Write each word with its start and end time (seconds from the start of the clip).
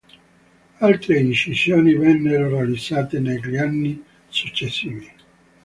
Altre 0.79 1.19
incisioni 1.19 1.95
vennero 1.95 2.49
realizzate 2.49 3.19
negli 3.19 3.55
anni 3.57 4.03
successivi. 4.27 5.11